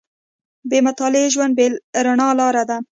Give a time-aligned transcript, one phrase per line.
[0.69, 1.65] •بې مطالعې ژوند، بې
[2.05, 2.77] رڼا لاره ده.